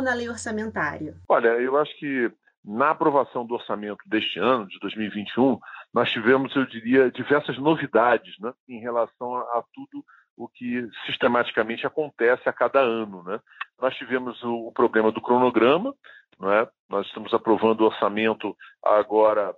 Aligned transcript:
na 0.00 0.14
lei 0.14 0.28
orçamentária? 0.28 1.14
Olha, 1.28 1.48
eu 1.60 1.76
acho 1.76 1.96
que 1.98 2.30
na 2.64 2.90
aprovação 2.90 3.46
do 3.46 3.54
orçamento 3.54 4.02
deste 4.06 4.40
ano, 4.40 4.66
de 4.66 4.78
2021, 4.80 5.58
nós 5.94 6.10
tivemos, 6.10 6.54
eu 6.56 6.66
diria, 6.66 7.10
diversas 7.10 7.56
novidades 7.58 8.36
né, 8.40 8.52
em 8.68 8.80
relação 8.80 9.36
a, 9.36 9.40
a 9.40 9.64
tudo 9.72 10.04
o 10.36 10.48
que 10.48 10.86
sistematicamente 11.06 11.86
acontece 11.86 12.48
a 12.48 12.52
cada 12.52 12.80
ano. 12.80 13.22
Né? 13.22 13.40
Nós 13.80 13.94
tivemos 13.94 14.42
o, 14.42 14.68
o 14.68 14.72
problema 14.72 15.12
do 15.12 15.22
cronograma, 15.22 15.94
é? 16.42 16.68
nós 16.88 17.06
estamos 17.06 17.32
aprovando 17.32 17.80
o 17.82 17.86
orçamento 17.86 18.54
agora 18.82 19.54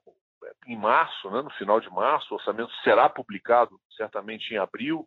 em 0.67 0.77
março, 0.77 1.31
né, 1.31 1.43
no 1.43 1.51
final 1.51 1.81
de 1.81 1.91
março, 1.91 2.33
o 2.33 2.37
orçamento 2.37 2.71
será 2.85 3.09
publicado 3.09 3.79
certamente 3.97 4.53
em 4.53 4.59
abril, 4.59 5.07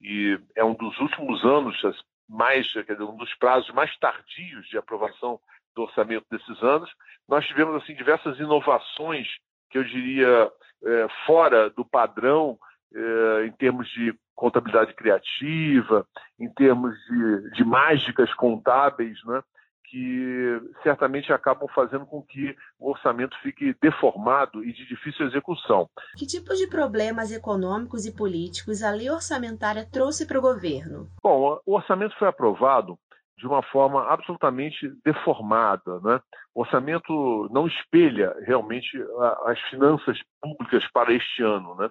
e 0.00 0.38
é 0.54 0.64
um 0.64 0.74
dos 0.74 0.98
últimos 0.98 1.44
anos, 1.44 1.80
mais, 2.28 2.66
dizer, 2.66 3.02
um 3.02 3.16
dos 3.16 3.34
prazos 3.34 3.72
mais 3.72 3.96
tardios 3.98 4.66
de 4.68 4.78
aprovação 4.78 5.40
do 5.74 5.82
orçamento 5.82 6.26
desses 6.30 6.62
anos. 6.62 6.90
Nós 7.28 7.46
tivemos 7.46 7.74
assim 7.76 7.94
diversas 7.94 8.38
inovações 8.38 9.28
que 9.70 9.78
eu 9.78 9.84
diria 9.84 10.50
é, 10.84 11.06
fora 11.26 11.70
do 11.70 11.84
padrão 11.84 12.58
é, 12.94 13.46
em 13.46 13.52
termos 13.52 13.88
de 13.90 14.14
contabilidade 14.34 14.94
criativa, 14.94 16.06
em 16.38 16.48
termos 16.52 16.94
de, 17.06 17.50
de 17.52 17.64
mágicas 17.64 18.32
contábeis, 18.34 19.18
né? 19.24 19.42
Que 19.88 20.60
certamente 20.82 21.32
acabam 21.32 21.68
fazendo 21.74 22.06
com 22.06 22.22
que 22.22 22.56
o 22.78 22.90
orçamento 22.90 23.36
fique 23.42 23.74
deformado 23.80 24.64
e 24.64 24.72
de 24.72 24.86
difícil 24.86 25.26
execução. 25.26 25.88
Que 26.16 26.26
tipo 26.26 26.54
de 26.54 26.68
problemas 26.68 27.32
econômicos 27.32 28.06
e 28.06 28.14
políticos 28.14 28.82
a 28.82 28.90
lei 28.90 29.10
orçamentária 29.10 29.86
trouxe 29.90 30.26
para 30.26 30.38
o 30.38 30.42
governo? 30.42 31.08
Bom, 31.22 31.60
o 31.64 31.74
orçamento 31.74 32.16
foi 32.18 32.28
aprovado 32.28 32.98
de 33.38 33.46
uma 33.46 33.62
forma 33.62 34.06
absolutamente 34.08 34.88
deformada. 35.04 36.00
Né? 36.00 36.20
O 36.54 36.62
orçamento 36.62 37.48
não 37.50 37.66
espelha 37.66 38.34
realmente 38.46 38.98
as 39.44 39.60
finanças 39.68 40.18
públicas 40.40 40.84
para 40.92 41.12
este 41.12 41.42
ano. 41.42 41.74
Né? 41.76 41.90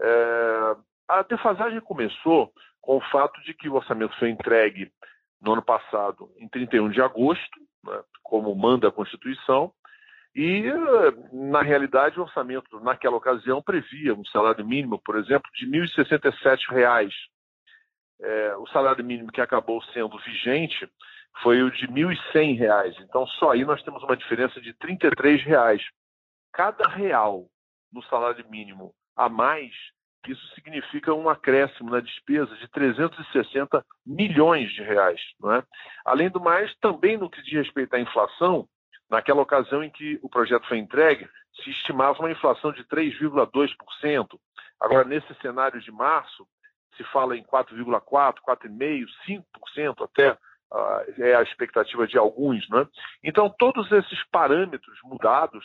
É, 0.00 0.76
a 1.08 1.22
defasagem 1.22 1.80
começou 1.80 2.52
com 2.80 2.96
o 2.98 3.10
fato 3.10 3.40
de 3.42 3.52
que 3.52 3.68
o 3.68 3.74
orçamento 3.74 4.16
foi 4.18 4.30
entregue 4.30 4.92
no 5.40 5.52
ano 5.52 5.62
passado, 5.62 6.30
em 6.38 6.48
31 6.48 6.90
de 6.90 7.00
agosto, 7.00 7.60
né, 7.84 8.02
como 8.22 8.54
manda 8.54 8.88
a 8.88 8.92
Constituição, 8.92 9.72
e, 10.34 10.64
na 11.32 11.62
realidade, 11.62 12.20
o 12.20 12.22
orçamento, 12.22 12.78
naquela 12.80 13.16
ocasião, 13.16 13.62
previa 13.62 14.14
um 14.14 14.24
salário 14.26 14.66
mínimo, 14.66 15.00
por 15.02 15.16
exemplo, 15.16 15.50
de 15.54 15.64
R$ 15.64 15.86
1.067 15.86 17.10
é, 18.20 18.56
o 18.56 18.66
salário 18.68 19.04
mínimo 19.04 19.30
que 19.30 19.40
acabou 19.40 19.82
sendo 19.92 20.18
vigente 20.18 20.88
foi 21.42 21.62
o 21.62 21.70
de 21.70 21.86
R$ 21.86 21.92
1.100. 21.92 22.96
Então, 23.00 23.26
só 23.26 23.52
aí 23.52 23.64
nós 23.64 23.82
temos 23.82 24.02
uma 24.02 24.16
diferença 24.16 24.60
de 24.60 24.70
R$ 24.70 24.76
33. 24.80 25.42
Cada 26.52 26.88
real 26.88 27.46
no 27.92 28.02
salário 28.04 28.44
mínimo 28.48 28.94
a 29.14 29.28
mais, 29.28 29.72
isso 30.32 30.46
significa 30.54 31.12
um 31.14 31.28
acréscimo 31.28 31.90
na 31.90 32.00
despesa 32.00 32.54
de 32.56 32.68
360 32.68 33.84
milhões 34.04 34.70
de 34.72 34.82
reais. 34.82 35.20
Não 35.40 35.52
é? 35.52 35.62
Além 36.04 36.28
do 36.30 36.40
mais, 36.40 36.74
também 36.76 37.16
no 37.16 37.30
que 37.30 37.42
diz 37.42 37.54
respeito 37.54 37.94
à 37.94 38.00
inflação, 38.00 38.68
naquela 39.10 39.42
ocasião 39.42 39.82
em 39.82 39.90
que 39.90 40.18
o 40.22 40.28
projeto 40.28 40.66
foi 40.66 40.78
entregue, 40.78 41.28
se 41.62 41.70
estimava 41.70 42.18
uma 42.18 42.30
inflação 42.30 42.72
de 42.72 42.84
3,2%. 42.84 44.38
Agora, 44.80 45.04
nesse 45.04 45.32
cenário 45.40 45.80
de 45.80 45.90
março, 45.90 46.46
se 46.96 47.04
fala 47.04 47.36
em 47.36 47.42
4,4%, 47.44 48.34
4,5%, 48.46 49.06
5% 49.26 50.04
até, 50.04 50.32
uh, 50.32 51.22
é 51.22 51.34
a 51.34 51.42
expectativa 51.42 52.06
de 52.06 52.18
alguns. 52.18 52.68
Né? 52.68 52.86
Então, 53.22 53.48
todos 53.58 53.90
esses 53.92 54.22
parâmetros 54.30 54.98
mudados 55.04 55.64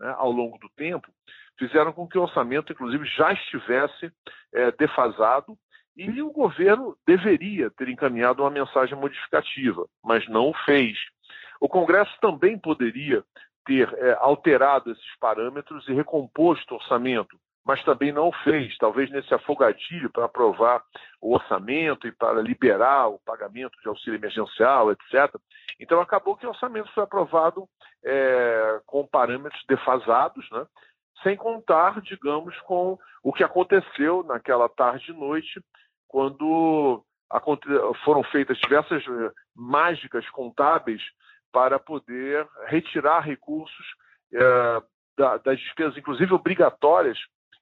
né, 0.00 0.14
ao 0.16 0.30
longo 0.30 0.58
do 0.58 0.68
tempo 0.70 1.12
fizeram 1.58 1.92
com 1.92 2.06
que 2.06 2.18
o 2.18 2.22
orçamento, 2.22 2.72
inclusive, 2.72 3.04
já 3.06 3.32
estivesse 3.32 4.12
é, 4.52 4.70
defasado 4.72 5.58
e 5.96 6.22
o 6.22 6.30
governo 6.30 6.96
deveria 7.04 7.70
ter 7.70 7.88
encaminhado 7.88 8.42
uma 8.42 8.50
mensagem 8.50 8.96
modificativa, 8.96 9.84
mas 10.02 10.28
não 10.28 10.50
o 10.50 10.54
fez. 10.64 10.96
O 11.60 11.68
Congresso 11.68 12.12
também 12.20 12.56
poderia 12.56 13.24
ter 13.66 13.92
é, 13.98 14.16
alterado 14.20 14.92
esses 14.92 15.18
parâmetros 15.18 15.86
e 15.88 15.92
recomposto 15.92 16.72
o 16.72 16.76
orçamento, 16.76 17.36
mas 17.66 17.82
também 17.82 18.12
não 18.12 18.30
fez, 18.30 18.78
talvez 18.78 19.10
nesse 19.10 19.34
afogadilho 19.34 20.08
para 20.08 20.24
aprovar 20.24 20.82
o 21.20 21.34
orçamento 21.34 22.06
e 22.06 22.12
para 22.12 22.40
liberar 22.40 23.08
o 23.08 23.18
pagamento 23.18 23.76
de 23.82 23.88
auxílio 23.88 24.16
emergencial, 24.16 24.92
etc. 24.92 25.34
Então 25.80 26.00
acabou 26.00 26.36
que 26.36 26.46
o 26.46 26.50
orçamento 26.50 26.90
foi 26.94 27.02
aprovado 27.02 27.68
é, 28.04 28.80
com 28.86 29.04
parâmetros 29.06 29.62
defasados, 29.68 30.48
né? 30.50 30.64
Sem 31.22 31.36
contar, 31.36 32.00
digamos, 32.00 32.58
com 32.60 32.98
o 33.22 33.32
que 33.32 33.44
aconteceu 33.44 34.22
naquela 34.24 34.68
tarde 34.68 35.10
e 35.10 35.14
noite, 35.14 35.60
quando 36.06 37.04
foram 38.04 38.22
feitas 38.24 38.58
diversas 38.58 39.02
eh, 39.06 39.32
mágicas 39.54 40.28
contábeis 40.30 41.02
para 41.52 41.78
poder 41.78 42.46
retirar 42.66 43.20
recursos 43.20 43.86
é, 44.32 44.82
das 45.44 45.58
despesas, 45.58 45.96
inclusive 45.96 46.32
obrigatórias, 46.32 47.18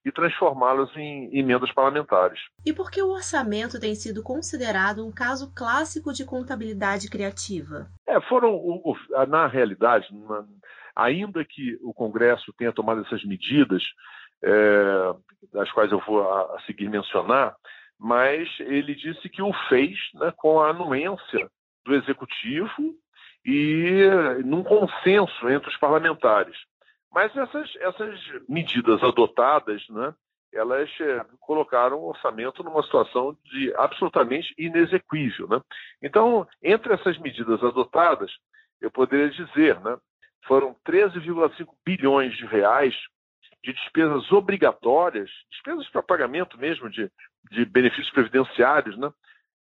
e 0.06 0.12
transformá-las 0.12 0.88
em 0.96 1.36
emendas 1.36 1.72
parlamentares. 1.72 2.38
E 2.64 2.72
por 2.72 2.92
que 2.92 3.02
o 3.02 3.10
orçamento 3.10 3.80
tem 3.80 3.92
sido 3.96 4.22
considerado 4.22 5.04
um 5.04 5.10
caso 5.10 5.52
clássico 5.52 6.12
de 6.12 6.24
contabilidade 6.24 7.10
criativa? 7.10 7.88
É, 8.06 8.20
foram, 8.20 8.56
na 9.26 9.48
realidade, 9.48 10.06
ainda 10.96 11.44
que 11.44 11.78
o 11.82 11.92
Congresso 11.92 12.52
tenha 12.54 12.72
tomado 12.72 13.02
essas 13.02 13.22
medidas, 13.24 13.82
é, 14.42 15.14
das 15.52 15.70
quais 15.70 15.92
eu 15.92 16.00
vou 16.00 16.28
a, 16.28 16.56
a, 16.56 16.60
seguir 16.62 16.88
mencionar, 16.88 17.54
mas 17.98 18.48
ele 18.60 18.94
disse 18.94 19.28
que 19.28 19.42
o 19.42 19.52
fez 19.68 19.96
né, 20.14 20.32
com 20.36 20.60
a 20.60 20.70
anuência 20.70 21.48
do 21.84 21.94
Executivo 21.94 22.94
e 23.44 24.08
num 24.44 24.62
consenso 24.62 25.48
entre 25.48 25.68
os 25.68 25.76
parlamentares. 25.76 26.56
Mas 27.12 27.34
essas, 27.36 27.74
essas 27.76 28.20
medidas 28.48 29.02
adotadas, 29.02 29.86
né, 29.88 30.12
elas 30.52 30.90
é, 31.00 31.24
colocaram 31.40 31.98
o 31.98 32.08
orçamento 32.08 32.62
numa 32.62 32.82
situação 32.82 33.36
de 33.44 33.72
absolutamente 33.76 34.54
inexequível. 34.58 35.48
Né? 35.48 35.60
Então, 36.02 36.46
entre 36.62 36.94
essas 36.94 37.16
medidas 37.18 37.62
adotadas, 37.62 38.30
eu 38.80 38.90
poderia 38.90 39.30
dizer, 39.30 39.80
né, 39.80 39.96
foram 40.46 40.74
13,5 40.86 41.66
bilhões 41.84 42.36
de 42.36 42.46
reais 42.46 42.94
de 43.62 43.72
despesas 43.72 44.30
obrigatórias, 44.30 45.30
despesas 45.50 45.88
para 45.88 46.02
pagamento 46.02 46.56
mesmo 46.58 46.88
de, 46.88 47.10
de 47.50 47.64
benefícios 47.64 48.10
previdenciários, 48.10 48.96
né, 48.96 49.10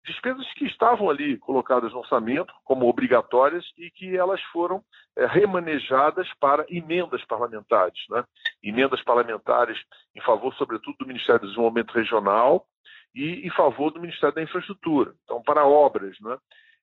despesas 0.04 0.46
que 0.54 0.66
estavam 0.66 1.08
ali 1.08 1.38
colocadas 1.38 1.92
no 1.92 2.00
orçamento 2.00 2.52
como 2.64 2.86
obrigatórias 2.86 3.64
e 3.78 3.90
que 3.90 4.16
elas 4.16 4.40
foram 4.52 4.82
é, 5.16 5.26
remanejadas 5.26 6.28
para 6.38 6.64
emendas 6.68 7.24
parlamentares, 7.24 7.98
né? 8.10 8.24
emendas 8.62 9.02
parlamentares 9.02 9.78
em 10.14 10.20
favor, 10.20 10.54
sobretudo, 10.54 10.96
do 10.98 11.06
Ministério 11.06 11.40
do 11.40 11.48
Desenvolvimento 11.48 11.92
Regional 11.92 12.66
e 13.14 13.46
em 13.46 13.50
favor 13.50 13.90
do 13.90 14.00
Ministério 14.00 14.34
da 14.34 14.42
Infraestrutura. 14.42 15.14
Então, 15.24 15.42
para 15.42 15.66
obras, 15.66 16.18
né? 16.20 16.36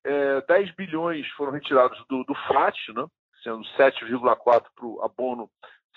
É, 0.03 0.41
10 0.41 0.72
bilhões 0.72 1.28
foram 1.34 1.51
retirados 1.51 2.03
do, 2.09 2.23
do 2.23 2.34
FAT, 2.34 2.75
né? 2.95 3.06
Sendo 3.44 3.63
7,4 3.78 4.66
para 4.75 4.85
o 4.85 5.03
abono 5.03 5.50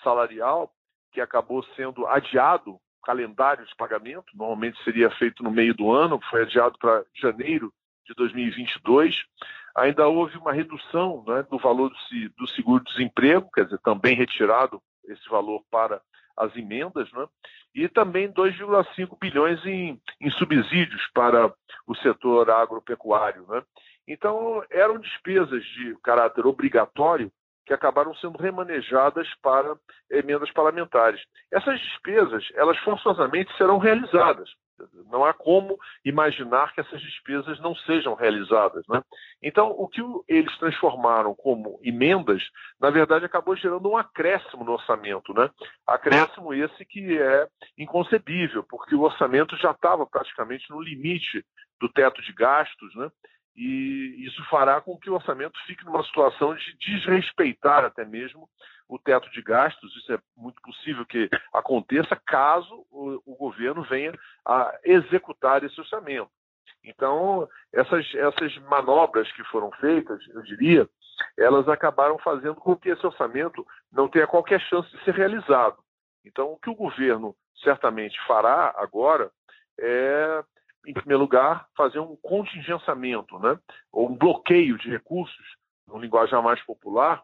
salarial, 0.03 0.71
que 1.11 1.21
acabou 1.21 1.63
sendo 1.75 2.05
adiado 2.07 2.79
calendário 3.03 3.65
de 3.65 3.75
pagamento, 3.75 4.25
normalmente 4.33 4.83
seria 4.83 5.09
feito 5.11 5.43
no 5.43 5.51
meio 5.51 5.73
do 5.75 5.91
ano, 5.91 6.19
foi 6.29 6.41
adiado 6.41 6.77
para 6.79 7.05
janeiro 7.13 7.71
de 8.05 8.13
2022. 8.15 9.23
Ainda 9.75 10.07
houve 10.07 10.37
uma 10.37 10.51
redução 10.51 11.23
né, 11.27 11.43
do 11.43 11.57
valor 11.59 11.89
do, 11.89 12.29
do 12.37 12.47
seguro-desemprego, 12.47 13.49
quer 13.53 13.65
dizer, 13.65 13.79
também 13.79 14.15
retirado 14.15 14.81
esse 15.07 15.27
valor 15.29 15.63
para 15.69 16.01
as 16.37 16.55
emendas, 16.55 17.11
né? 17.13 17.27
e 17.73 17.87
também 17.87 18.31
2,5 18.31 19.17
bilhões 19.19 19.63
em, 19.65 19.99
em, 20.19 20.29
subsídios 20.31 21.07
para 21.13 21.53
o 21.87 21.95
setor 21.95 22.49
agropecuário. 22.49 23.45
Né? 23.47 23.63
Então, 24.07 24.63
eram 24.69 24.99
despesas 24.99 25.63
de 25.63 25.95
caráter 26.03 26.45
obrigatório 26.45 27.31
que 27.65 27.73
acabaram 27.73 28.13
sendo 28.15 28.37
remanejadas 28.37 29.27
para 29.41 29.75
emendas 30.09 30.51
parlamentares. 30.51 31.19
Essas 31.51 31.79
despesas, 31.79 32.47
elas 32.53 32.77
forçosamente 32.79 33.55
serão 33.57 33.79
realizadas. 33.79 34.49
Não 35.09 35.23
há 35.23 35.33
como 35.33 35.77
imaginar 36.03 36.73
que 36.73 36.81
essas 36.81 37.01
despesas 37.01 37.59
não 37.61 37.73
sejam 37.75 38.13
realizadas. 38.13 38.83
Né? 38.87 39.01
Então, 39.41 39.71
o 39.71 39.87
que 39.87 40.01
eles 40.27 40.55
transformaram 40.57 41.33
como 41.33 41.79
emendas, 41.81 42.43
na 42.79 42.89
verdade, 42.89 43.25
acabou 43.25 43.55
gerando 43.55 43.89
um 43.89 43.97
acréscimo 43.97 44.63
no 44.63 44.73
orçamento. 44.73 45.33
Né? 45.33 45.49
Acréscimo 45.87 46.53
esse 46.53 46.85
que 46.85 47.17
é 47.17 47.47
inconcebível, 47.77 48.63
porque 48.69 48.95
o 48.95 49.01
orçamento 49.01 49.55
já 49.57 49.71
estava 49.71 50.05
praticamente 50.05 50.69
no 50.69 50.81
limite 50.81 51.43
do 51.79 51.89
teto 51.89 52.21
de 52.21 52.33
gastos, 52.33 52.95
né? 52.95 53.09
E 53.55 54.25
isso 54.25 54.43
fará 54.49 54.81
com 54.81 54.97
que 54.97 55.09
o 55.09 55.13
orçamento 55.13 55.57
fique 55.65 55.85
numa 55.85 56.03
situação 56.03 56.53
de 56.55 56.77
desrespeitar 56.77 57.85
até 57.85 58.03
mesmo 58.03 58.49
o 58.87 58.99
teto 58.99 59.29
de 59.31 59.41
gastos. 59.41 59.95
Isso 59.95 60.13
é 60.13 60.19
muito 60.35 60.61
possível 60.61 61.05
que 61.05 61.29
aconteça 61.53 62.15
caso 62.25 62.85
o, 62.91 63.21
o 63.25 63.35
governo 63.35 63.83
venha 63.83 64.13
a 64.45 64.77
executar 64.83 65.63
esse 65.63 65.79
orçamento. 65.79 66.29
Então, 66.83 67.47
essas, 67.73 68.05
essas 68.13 68.55
manobras 68.63 69.31
que 69.31 69.43
foram 69.45 69.71
feitas, 69.73 70.19
eu 70.29 70.41
diria, 70.43 70.87
elas 71.37 71.67
acabaram 71.67 72.17
fazendo 72.19 72.55
com 72.55 72.75
que 72.75 72.89
esse 72.89 73.05
orçamento 73.05 73.65
não 73.91 74.07
tenha 74.07 74.27
qualquer 74.27 74.59
chance 74.61 74.89
de 74.91 75.03
ser 75.03 75.15
realizado. 75.15 75.77
Então, 76.23 76.51
o 76.51 76.59
que 76.59 76.69
o 76.69 76.75
governo 76.75 77.35
certamente 77.63 78.19
fará 78.27 78.73
agora 78.77 79.31
é, 79.79 80.43
em 80.85 80.93
primeiro 80.93 81.21
lugar, 81.21 81.67
fazer 81.75 81.99
um 81.99 82.15
contingenciamento, 82.17 83.37
né? 83.39 83.57
ou 83.91 84.09
um 84.09 84.15
bloqueio 84.15 84.77
de 84.77 84.89
recursos, 84.89 85.45
no 85.87 85.97
linguagem 85.99 86.41
mais 86.41 86.61
popular, 86.63 87.23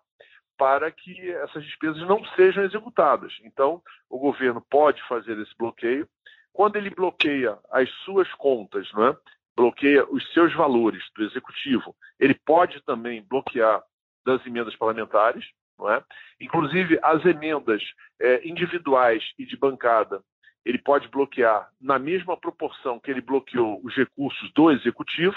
para 0.58 0.92
que 0.92 1.32
essas 1.32 1.64
despesas 1.64 2.02
não 2.08 2.24
sejam 2.36 2.64
executadas. 2.64 3.34
Então, 3.44 3.82
o 4.10 4.20
governo 4.20 4.62
pode 4.62 5.02
fazer 5.08 5.38
esse 5.40 5.56
bloqueio. 5.58 6.08
Quando 6.54 6.76
ele 6.76 6.90
bloqueia 6.90 7.58
as 7.72 7.90
suas 8.06 8.32
contas, 8.36 8.92
né? 8.94 9.16
bloqueia 9.56 10.06
os 10.06 10.32
seus 10.34 10.54
valores 10.54 11.04
do 11.16 11.24
executivo, 11.24 11.96
ele 12.20 12.36
pode 12.46 12.82
também 12.82 13.24
bloquear 13.24 13.82
das 14.26 14.46
emendas 14.46 14.76
parlamentares, 14.76 15.46
não 15.78 15.90
é? 15.90 16.04
Inclusive 16.40 17.00
as 17.02 17.26
emendas 17.26 17.82
é, 18.20 18.48
individuais 18.48 19.24
e 19.38 19.46
de 19.46 19.58
bancada, 19.58 20.24
ele 20.66 20.78
pode 20.78 21.08
bloquear 21.08 21.70
na 21.80 21.98
mesma 21.98 22.38
proporção 22.38 23.00
que 23.00 23.10
ele 23.10 23.22
bloqueou 23.22 23.80
os 23.84 23.96
recursos 23.96 24.52
do 24.54 24.72
executivo 24.72 25.36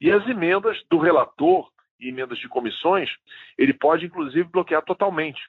e 0.00 0.10
as 0.10 0.26
emendas 0.28 0.82
do 0.90 0.98
relator 0.98 1.68
e 2.00 2.08
emendas 2.08 2.38
de 2.38 2.48
comissões, 2.48 3.10
ele 3.56 3.72
pode 3.72 4.06
inclusive 4.06 4.48
bloquear 4.48 4.82
totalmente. 4.82 5.40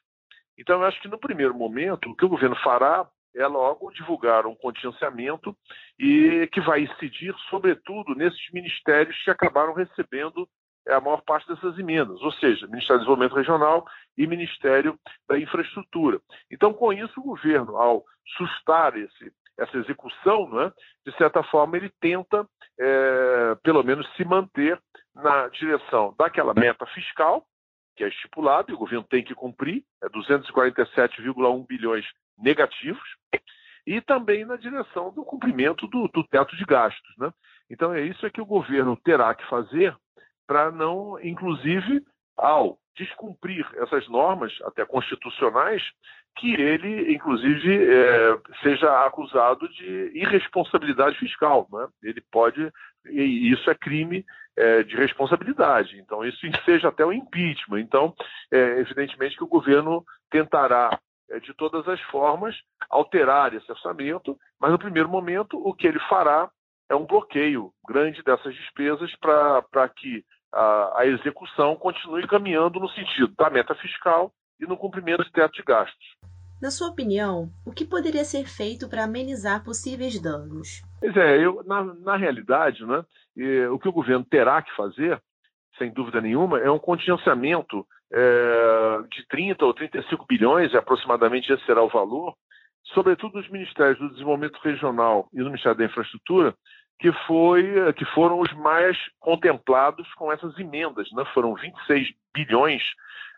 Então 0.57 0.81
eu 0.81 0.85
acho 0.85 0.99
que 1.01 1.07
no 1.07 1.19
primeiro 1.19 1.53
momento 1.53 2.09
o 2.09 2.15
que 2.15 2.25
o 2.25 2.29
governo 2.29 2.55
fará 2.57 3.07
é 3.35 3.45
logo 3.47 3.91
divulgar 3.91 4.45
um 4.45 4.55
contingenciamento 4.55 5.55
e 5.97 6.47
que 6.51 6.59
vai 6.61 6.81
incidir, 6.81 7.33
sobretudo, 7.49 8.15
nesses 8.15 8.51
ministérios 8.51 9.15
que 9.23 9.29
acabaram 9.29 9.73
recebendo 9.73 10.49
é, 10.87 10.93
a 10.93 11.01
maior 11.01 11.21
parte 11.21 11.47
dessas 11.47 11.77
emendas, 11.77 12.21
ou 12.21 12.31
seja, 12.33 12.67
Ministério 12.67 12.99
do 12.99 13.05
Desenvolvimento 13.05 13.35
Regional 13.35 13.85
e 14.17 14.27
Ministério 14.27 14.97
da 15.27 15.37
Infraestrutura. 15.37 16.19
Então, 16.51 16.73
com 16.73 16.91
isso, 16.91 17.19
o 17.19 17.23
governo, 17.23 17.77
ao 17.77 18.03
sustar 18.37 18.97
esse, 18.97 19.31
essa 19.57 19.77
execução, 19.77 20.49
né, 20.49 20.71
de 21.05 21.15
certa 21.17 21.43
forma, 21.43 21.77
ele 21.77 21.91
tenta, 21.99 22.47
é, 22.79 23.55
pelo 23.63 23.83
menos, 23.83 24.07
se 24.15 24.23
manter 24.25 24.79
na 25.15 25.47
direção 25.49 26.15
daquela 26.17 26.53
meta 26.53 26.85
fiscal, 26.87 27.45
que 27.95 28.03
é 28.03 28.07
estipulada, 28.07 28.71
e 28.71 28.73
o 28.73 28.77
governo 28.77 29.03
tem 29.03 29.23
que 29.23 29.35
cumprir, 29.35 29.83
é 30.01 30.07
247,1 30.07 31.67
bilhões 31.67 32.05
negativos, 32.37 33.03
e 33.85 33.99
também 34.01 34.45
na 34.45 34.55
direção 34.55 35.11
do 35.11 35.23
cumprimento 35.23 35.87
do, 35.87 36.07
do 36.07 36.23
teto 36.23 36.55
de 36.55 36.63
gastos. 36.63 37.13
Né? 37.17 37.31
Então 37.69 37.93
é 37.93 38.01
isso 38.01 38.25
é 38.25 38.29
que 38.29 38.41
o 38.41 38.45
governo 38.45 38.95
terá 38.95 39.33
que 39.33 39.45
fazer 39.49 39.95
para 40.49 40.71
não, 40.71 41.19
inclusive, 41.21 42.01
ao 42.35 42.79
descumprir 42.97 43.63
essas 43.75 44.07
normas, 44.07 44.51
até 44.63 44.83
constitucionais, 44.83 45.83
que 46.35 46.55
ele, 46.55 47.13
inclusive, 47.13 47.85
é, 47.85 48.39
seja 48.63 49.05
acusado 49.05 49.69
de 49.69 50.11
irresponsabilidade 50.15 51.19
fiscal. 51.19 51.67
Né? 51.71 51.87
Ele 52.01 52.19
pode, 52.31 52.73
e 53.05 53.51
isso 53.51 53.69
é 53.69 53.75
crime 53.75 54.25
é, 54.57 54.81
de 54.81 54.95
responsabilidade. 54.95 55.99
Então, 55.99 56.25
isso 56.25 56.39
seja 56.65 56.87
até 56.87 57.05
o 57.05 57.13
impeachment. 57.13 57.81
Então, 57.81 58.15
é, 58.51 58.79
evidentemente 58.79 59.37
que 59.37 59.43
o 59.43 59.47
governo 59.47 60.03
tentará 60.31 60.99
é, 61.29 61.39
de 61.39 61.53
todas 61.53 61.87
as 61.87 62.01
formas, 62.09 62.55
alterar 62.89 63.53
esse 63.53 63.71
orçamento, 63.71 64.35
mas 64.59 64.71
no 64.71 64.79
primeiro 64.79 65.09
momento 65.09 65.59
o 65.63 65.75
que 65.75 65.85
ele 65.85 65.99
fará 66.09 66.49
é 66.89 66.95
um 66.95 67.05
bloqueio 67.05 67.71
grande 67.87 68.23
dessas 68.23 68.55
despesas 68.55 69.15
para 69.17 69.87
que 69.89 70.25
a, 70.53 71.01
a, 71.01 71.05
execução 71.05 71.75
continue 71.75 72.27
caminhando 72.27 72.79
no 72.79 72.89
sentido 72.89 73.33
da 73.37 73.49
meta 73.49 73.75
fiscal 73.75 74.31
e 74.59 74.65
no 74.65 74.77
cumprimento 74.77 75.23
do 75.23 75.31
teto 75.31 75.53
de 75.53 75.63
gastos. 75.63 76.17
Na 76.61 76.71
sua 76.71 76.89
opinião, 76.89 77.49
o 77.65 77.71
que 77.71 77.85
poderia 77.85 78.25
ser 78.25 78.45
feito 78.45 78.89
para 78.89 79.05
amenizar 79.05 79.63
possíveis 79.63 80.21
danos? 80.21 80.81
Pois 80.99 81.15
é, 81.15 81.37
eu, 81.37 81.63
na, 81.65 81.83
na 81.83 82.17
realidade, 82.17 82.85
né, 82.85 83.03
o 83.71 83.79
que 83.79 83.87
o 83.87 83.93
governo 83.93 84.25
terá 84.25 84.61
que 84.61 84.75
fazer, 84.75 85.21
sem 85.77 85.91
dúvida 85.91 86.19
nenhuma, 86.19 86.59
é 86.59 86.69
um 86.69 86.79
contingenciamento 86.79 87.87
é, 88.11 88.99
de 89.09 89.25
30 89.29 89.65
ou 89.65 89.73
35 89.73 90.25
bilhões, 90.27 90.75
aproximadamente 90.75 91.51
esse 91.51 91.65
será 91.65 91.81
o 91.81 91.89
valor, 91.89 92.35
sobretudo 92.93 93.39
dos 93.39 93.49
ministérios 93.49 93.97
do 93.99 94.09
Desenvolvimento 94.09 94.59
Regional 94.61 95.29
e 95.31 95.37
do 95.37 95.45
Ministério 95.45 95.77
da 95.77 95.85
Infraestrutura, 95.85 96.53
que, 96.99 97.11
foi, 97.25 97.93
que 97.93 98.05
foram 98.05 98.39
os 98.39 98.51
mais 98.53 98.97
contemplados 99.19 100.07
com 100.15 100.31
essas 100.31 100.57
emendas. 100.59 101.09
Né? 101.11 101.23
Foram 101.33 101.55
26 101.55 102.13
bilhões 102.33 102.83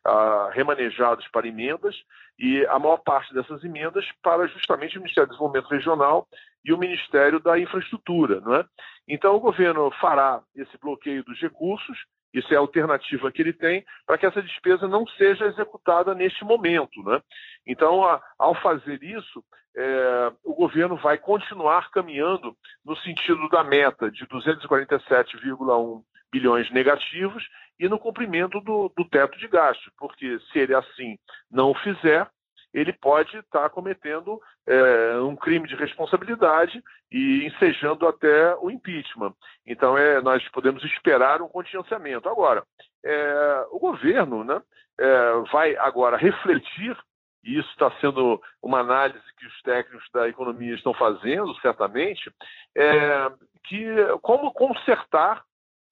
ah, 0.03 0.49
remanejados 0.51 1.27
para 1.27 1.47
emendas 1.47 1.95
e 2.39 2.65
a 2.65 2.79
maior 2.79 2.97
parte 2.97 3.33
dessas 3.33 3.63
emendas 3.63 4.03
para 4.23 4.47
justamente 4.47 4.97
o 4.97 5.01
Ministério 5.01 5.27
do 5.27 5.31
Desenvolvimento 5.31 5.69
Regional 5.69 6.27
e 6.65 6.73
o 6.73 6.77
Ministério 6.77 7.39
da 7.39 7.59
Infraestrutura. 7.59 8.41
Não 8.41 8.55
é? 8.55 8.65
Então, 9.07 9.35
o 9.35 9.39
governo 9.39 9.91
fará 10.01 10.41
esse 10.55 10.75
bloqueio 10.79 11.23
dos 11.23 11.39
recursos 11.39 11.97
isso 12.33 12.53
é 12.53 12.57
a 12.57 12.59
alternativa 12.59 13.31
que 13.31 13.41
ele 13.41 13.53
tem 13.53 13.85
para 14.05 14.17
que 14.17 14.25
essa 14.25 14.41
despesa 14.41 14.87
não 14.87 15.05
seja 15.07 15.45
executada 15.45 16.13
neste 16.13 16.43
momento. 16.43 17.01
Né? 17.03 17.21
Então, 17.65 18.03
a, 18.03 18.21
ao 18.37 18.55
fazer 18.55 19.01
isso, 19.03 19.43
é, 19.75 20.31
o 20.43 20.53
governo 20.53 20.95
vai 20.95 21.17
continuar 21.17 21.89
caminhando 21.91 22.55
no 22.85 22.95
sentido 22.97 23.47
da 23.49 23.63
meta 23.63 24.09
de 24.11 24.25
247,1 24.27 26.03
bilhões 26.31 26.71
negativos 26.71 27.43
e 27.79 27.89
no 27.89 27.99
cumprimento 27.99 28.61
do, 28.61 28.91
do 28.95 29.03
teto 29.05 29.37
de 29.37 29.47
gastos, 29.47 29.91
porque 29.97 30.39
se 30.51 30.59
ele 30.59 30.75
assim 30.75 31.17
não 31.49 31.73
fizer, 31.73 32.29
ele 32.73 32.93
pode 32.93 33.37
estar 33.37 33.69
cometendo 33.69 34.39
é, 34.67 35.17
um 35.19 35.35
crime 35.35 35.67
de 35.67 35.75
responsabilidade 35.75 36.81
e 37.11 37.45
ensejando 37.45 38.07
até 38.07 38.55
o 38.55 38.69
impeachment. 38.71 39.33
Então, 39.65 39.97
é, 39.97 40.21
nós 40.21 40.47
podemos 40.49 40.83
esperar 40.85 41.41
um 41.41 41.49
contingenciamento. 41.49 42.29
Agora, 42.29 42.63
é, 43.03 43.65
o 43.71 43.79
governo 43.79 44.43
né, 44.43 44.61
é, 44.99 45.33
vai 45.51 45.75
agora 45.77 46.17
refletir, 46.17 46.97
e 47.43 47.59
isso 47.59 47.69
está 47.71 47.91
sendo 47.99 48.41
uma 48.61 48.79
análise 48.79 49.23
que 49.37 49.47
os 49.47 49.61
técnicos 49.61 50.07
da 50.13 50.29
economia 50.29 50.75
estão 50.75 50.93
fazendo, 50.93 51.53
certamente, 51.59 52.31
é, 52.77 53.31
que 53.65 53.85
como 54.21 54.53
consertar 54.53 55.43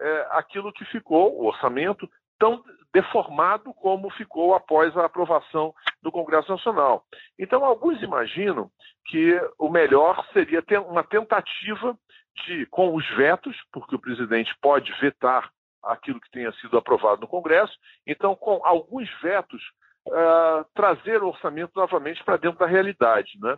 é, 0.01 0.27
aquilo 0.31 0.71
que 0.71 0.85
ficou, 0.85 1.37
o 1.39 1.47
orçamento, 1.47 2.09
tão 2.39 2.63
deformado 2.93 3.73
como 3.73 4.09
ficou 4.11 4.53
após 4.53 4.95
a 4.97 5.05
aprovação 5.05 5.73
do 6.01 6.11
Congresso 6.11 6.51
Nacional. 6.51 7.03
Então, 7.37 7.63
alguns 7.63 8.01
imaginam 8.01 8.69
que 9.05 9.39
o 9.57 9.69
melhor 9.69 10.25
seria 10.33 10.61
ter 10.61 10.79
uma 10.79 11.03
tentativa 11.03 11.97
de, 12.45 12.65
com 12.67 12.95
os 12.95 13.07
vetos, 13.15 13.55
porque 13.71 13.95
o 13.95 13.99
presidente 13.99 14.55
pode 14.61 14.91
vetar 14.99 15.51
aquilo 15.83 16.19
que 16.19 16.31
tenha 16.31 16.51
sido 16.53 16.77
aprovado 16.77 17.21
no 17.21 17.27
Congresso, 17.27 17.73
então, 18.05 18.35
com 18.35 18.61
alguns 18.65 19.09
vetos, 19.21 19.61
uh, 20.07 20.65
trazer 20.73 21.23
o 21.23 21.27
orçamento 21.27 21.71
novamente 21.75 22.23
para 22.23 22.37
dentro 22.37 22.59
da 22.59 22.65
realidade. 22.65 23.37
Né? 23.41 23.57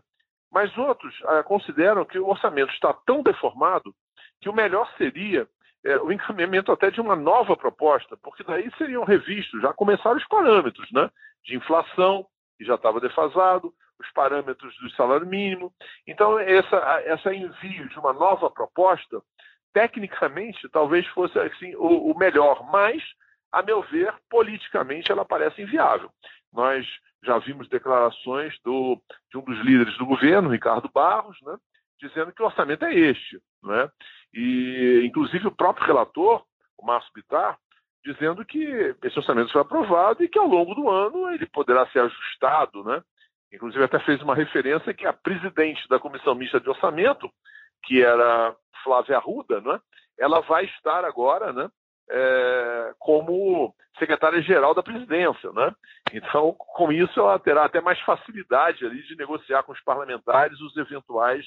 Mas 0.51 0.75
outros 0.77 1.17
uh, 1.21 1.43
consideram 1.45 2.05
que 2.05 2.19
o 2.19 2.27
orçamento 2.27 2.71
está 2.73 2.93
tão 3.05 3.23
deformado 3.23 3.93
que 4.39 4.49
o 4.49 4.53
melhor 4.53 4.91
seria 4.97 5.47
é, 5.83 5.97
o 5.97 6.11
encaminhamento 6.11 6.71
até 6.71 6.91
de 6.91 7.01
uma 7.01 7.15
nova 7.15 7.55
proposta, 7.57 8.15
porque 8.17 8.43
daí 8.43 8.69
seriam 8.77 9.03
revistos, 9.03 9.61
já 9.61 9.73
começaram 9.73 10.17
os 10.17 10.27
parâmetros 10.27 10.91
né, 10.91 11.09
de 11.43 11.55
inflação, 11.55 12.25
que 12.57 12.65
já 12.65 12.75
estava 12.75 12.99
defasado, 12.99 13.73
os 13.99 14.11
parâmetros 14.11 14.75
do 14.77 14.89
salário 14.91 15.25
mínimo. 15.25 15.73
Então, 16.07 16.37
essa, 16.39 16.77
essa 17.05 17.33
envio 17.33 17.89
de 17.89 17.99
uma 17.99 18.13
nova 18.13 18.49
proposta, 18.49 19.21
tecnicamente, 19.73 20.69
talvez 20.69 21.07
fosse 21.07 21.37
assim, 21.39 21.75
o, 21.75 22.11
o 22.11 22.17
melhor, 22.17 22.63
mas, 22.71 23.01
a 23.51 23.61
meu 23.61 23.81
ver, 23.83 24.13
politicamente 24.29 25.11
ela 25.11 25.25
parece 25.25 25.61
inviável. 25.61 26.11
Nós 26.53 26.85
já 27.23 27.37
vimos 27.37 27.69
declarações 27.69 28.57
do, 28.63 28.99
de 29.31 29.37
um 29.37 29.41
dos 29.41 29.59
líderes 29.59 29.97
do 29.97 30.05
governo, 30.05 30.49
Ricardo 30.49 30.89
Barros, 30.93 31.37
né, 31.43 31.55
dizendo 31.99 32.33
que 32.33 32.41
o 32.41 32.45
orçamento 32.45 32.83
é 32.85 32.93
este. 32.93 33.39
Né? 33.63 33.89
E, 34.33 35.03
inclusive, 35.05 35.47
o 35.47 35.55
próprio 35.55 35.85
relator, 35.85 36.43
o 36.77 36.85
Márcio 36.85 37.11
Bittar, 37.13 37.57
dizendo 38.03 38.43
que 38.43 38.95
esse 39.03 39.17
orçamento 39.17 39.51
foi 39.51 39.61
aprovado 39.61 40.23
e 40.23 40.29
que 40.29 40.39
ao 40.39 40.47
longo 40.47 40.73
do 40.73 40.89
ano 40.89 41.29
ele 41.31 41.45
poderá 41.45 41.85
ser 41.87 41.99
ajustado. 41.99 42.83
Né? 42.83 43.01
Inclusive, 43.53 43.83
até 43.83 43.99
fez 43.99 44.21
uma 44.21 44.35
referência 44.35 44.93
que 44.93 45.05
a 45.05 45.13
presidente 45.13 45.87
da 45.87 45.99
Comissão 45.99 46.33
Mista 46.33 46.59
de 46.59 46.69
Orçamento, 46.69 47.29
que 47.83 48.01
era 48.01 48.55
Flávia 48.83 49.17
Arruda, 49.17 49.61
né? 49.61 49.79
ela 50.17 50.41
vai 50.41 50.65
estar 50.65 51.05
agora 51.05 51.51
né, 51.53 51.69
é, 52.09 52.93
como 52.99 53.73
secretária-geral 53.99 54.73
da 54.73 54.83
presidência. 54.83 55.51
Né? 55.51 55.73
Então, 56.13 56.53
com 56.57 56.91
isso, 56.91 57.19
ela 57.19 57.37
terá 57.39 57.65
até 57.65 57.81
mais 57.81 57.99
facilidade 58.01 58.85
ali 58.85 59.03
de 59.03 59.15
negociar 59.15 59.63
com 59.63 59.71
os 59.71 59.81
parlamentares 59.81 60.59
os 60.59 60.75
eventuais 60.77 61.45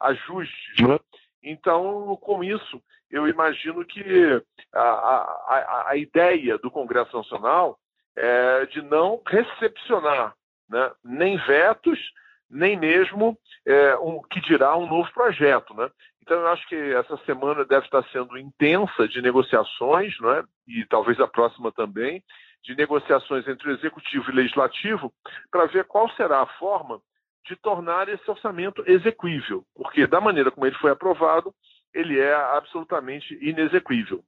ajustes. 0.00 0.86
Né? 0.86 0.98
Então, 1.42 2.16
com 2.20 2.42
isso, 2.42 2.82
eu 3.10 3.28
imagino 3.28 3.84
que 3.84 4.42
a, 4.72 4.80
a, 4.80 5.84
a 5.88 5.96
ideia 5.96 6.58
do 6.58 6.70
Congresso 6.70 7.16
Nacional 7.16 7.78
é 8.16 8.66
de 8.66 8.82
não 8.82 9.20
recepcionar 9.26 10.34
né, 10.68 10.90
nem 11.04 11.36
vetos, 11.36 11.98
nem 12.50 12.76
mesmo 12.78 13.38
é, 13.66 13.96
um, 13.98 14.20
que 14.22 14.40
dirá 14.40 14.76
um 14.76 14.88
novo 14.88 15.10
projeto. 15.12 15.74
Né? 15.74 15.90
Então, 16.22 16.38
eu 16.38 16.48
acho 16.48 16.66
que 16.68 16.74
essa 16.74 17.16
semana 17.18 17.64
deve 17.64 17.84
estar 17.84 18.04
sendo 18.10 18.38
intensa 18.38 19.06
de 19.08 19.20
negociações, 19.20 20.18
não 20.20 20.32
é? 20.32 20.44
e 20.66 20.84
talvez 20.86 21.20
a 21.20 21.28
próxima 21.28 21.70
também, 21.72 22.22
de 22.64 22.74
negociações 22.74 23.46
entre 23.46 23.68
o 23.68 23.72
Executivo 23.72 24.28
e 24.28 24.32
o 24.32 24.36
Legislativo, 24.36 25.12
para 25.50 25.66
ver 25.66 25.84
qual 25.84 26.10
será 26.10 26.40
a 26.40 26.58
forma 26.58 27.00
de 27.46 27.56
tornar 27.56 28.08
esse 28.08 28.28
orçamento 28.30 28.82
exequível, 28.86 29.64
porque 29.74 30.06
da 30.06 30.20
maneira 30.20 30.50
como 30.50 30.66
ele 30.66 30.76
foi 30.76 30.90
aprovado, 30.90 31.54
ele 31.94 32.18
é 32.18 32.34
absolutamente 32.34 33.34
inexequível. 33.40 34.22